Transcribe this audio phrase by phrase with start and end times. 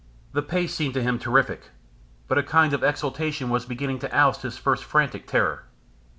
[0.33, 1.69] The pace seemed to him terrific,
[2.27, 5.65] but a kind of exultation was beginning to oust his first frantic terror.